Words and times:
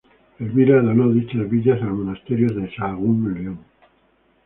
Elvira 0.39 0.81
donó 0.81 1.11
dichas 1.11 1.47
villas 1.47 1.79
al 1.79 1.91
monasterio 1.93 2.47
de 2.55 2.75
Sahagún 2.75 3.23
en 3.27 3.33
León. 3.43 3.59